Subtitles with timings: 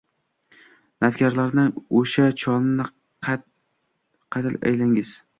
[1.05, 1.65] Navkarlarni,
[1.99, 2.85] o’sha cholni
[3.27, 5.13] qatl aylangiz!